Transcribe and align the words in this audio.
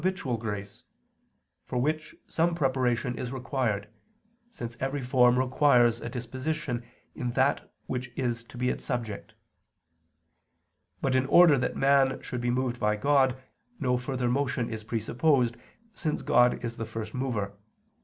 3: 0.01 0.09
This 0.09 0.19
objection 0.25 0.31
regards 0.31 0.39
habitual 0.41 0.49
grace, 0.49 0.83
for 1.67 1.77
which 1.77 2.15
some 2.27 2.55
preparation 2.55 3.17
is 3.19 3.31
required, 3.31 3.87
since 4.51 4.75
every 4.79 5.03
form 5.03 5.37
requires 5.37 6.01
a 6.01 6.09
disposition 6.09 6.83
in 7.13 7.33
that 7.33 7.71
which 7.85 8.11
is 8.15 8.43
to 8.45 8.57
be 8.57 8.69
its 8.69 8.83
subject. 8.83 9.35
But 11.03 11.13
in 11.13 11.27
order 11.27 11.55
that 11.59 11.77
man 11.77 12.19
should 12.23 12.41
be 12.41 12.49
moved 12.49 12.79
by 12.79 12.95
God, 12.95 13.39
no 13.79 13.95
further 13.95 14.27
motion 14.27 14.71
is 14.73 14.83
presupposed 14.83 15.55
since 15.93 16.23
God 16.23 16.65
is 16.65 16.77
the 16.77 16.85
First 16.85 17.13
Mover. 17.13 17.53